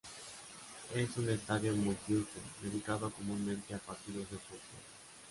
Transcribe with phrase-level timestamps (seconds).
[0.95, 4.79] Es un estadio multiuso, dedicado comúnmente a partidos de fútbol.